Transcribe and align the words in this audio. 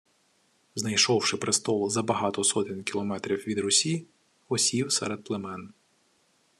Знайшовши 0.75 1.37
престол 1.37 1.89
за 1.89 2.03
багато 2.03 2.43
сотень 2.43 2.83
кілометрів 2.83 3.37
від 3.47 3.59
Русі, 3.59 4.05
осів 4.49 4.91
серед 4.91 5.23
племен 5.23 5.73